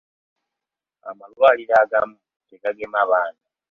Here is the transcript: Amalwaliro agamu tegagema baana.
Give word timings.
Amalwaliro 1.09 1.73
agamu 1.83 2.15
tegagema 2.49 3.01
baana. 3.09 3.41